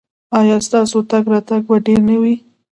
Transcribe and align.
ایا 0.39 0.57
ستاسو 0.67 0.97
تګ 1.11 1.23
راتګ 1.33 1.61
به 1.69 1.75
ډیر 1.85 1.99
نه 2.09 2.15
وي؟ 2.21 2.35